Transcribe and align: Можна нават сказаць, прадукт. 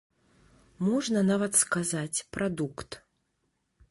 Можна 0.85 1.21
нават 1.31 1.53
сказаць, 1.63 2.23
прадукт. 2.37 2.89